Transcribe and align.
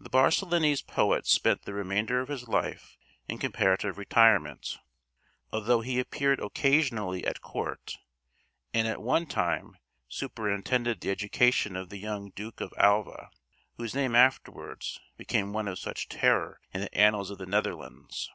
The 0.00 0.10
Barcelonese 0.10 0.84
poet 0.88 1.24
spent 1.24 1.62
the 1.66 1.72
remainder 1.72 2.18
of 2.20 2.26
his 2.26 2.48
life 2.48 2.96
in 3.28 3.38
comparative 3.38 3.96
retirement, 3.96 4.76
although 5.52 5.82
he 5.82 6.00
appeared 6.00 6.40
occasionally 6.40 7.24
at 7.24 7.42
court, 7.42 7.96
and 8.74 8.88
at 8.88 9.00
one 9.00 9.24
time 9.26 9.76
superintended 10.08 11.00
the 11.00 11.10
education 11.10 11.76
of 11.76 11.90
the 11.90 11.98
young 11.98 12.30
Duke 12.30 12.60
of 12.60 12.74
Alva, 12.76 13.30
whose 13.76 13.94
name 13.94 14.16
afterwards 14.16 14.98
became 15.16 15.52
one 15.52 15.68
of 15.68 15.78
such 15.78 16.08
terror 16.08 16.58
in 16.74 16.80
the 16.80 16.92
annals 16.92 17.30
of 17.30 17.38
the 17.38 17.46
Netherlands. 17.46 18.32